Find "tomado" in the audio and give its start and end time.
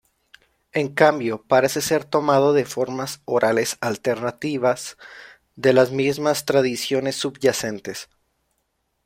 2.05-2.53